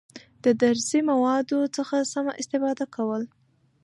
[0.43, 3.23] د درسي موادو څخه سمه استفاده کول،